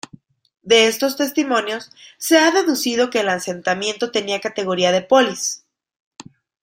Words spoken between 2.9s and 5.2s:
que el asentamiento tenía categoría de